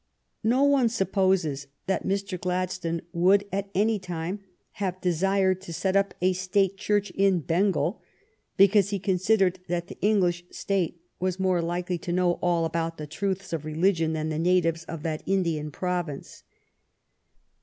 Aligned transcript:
No 0.43 0.63
one 0.63 0.89
supposes 0.89 1.67
that 1.85 2.07
Mr. 2.07 2.41
Gladstone 2.41 3.03
would 3.13 3.45
at 3.51 3.69
any 3.75 3.99
time 3.99 4.39
have 4.81 4.99
desired 4.99 5.61
to 5.61 5.73
set 5.73 5.95
up 5.95 6.15
a 6.23 6.33
State 6.33 6.75
Church 6.75 7.11
in 7.11 7.41
Bengal 7.41 8.01
because 8.57 8.89
he 8.89 8.97
considered 8.97 9.59
that 9.67 9.89
the 9.89 10.01
English 10.01 10.43
State 10.49 11.03
was 11.19 11.39
more 11.39 11.61
likely 11.61 11.99
to 11.99 12.11
know 12.11 12.39
all 12.41 12.65
about 12.65 12.97
the 12.97 13.05
truths 13.05 13.53
of 13.53 13.63
religion 13.63 14.13
than 14.13 14.29
the 14.29 14.39
natives 14.39 14.85
of 14.85 15.03
that 15.03 15.21
Indian 15.27 15.69
province. 15.69 16.41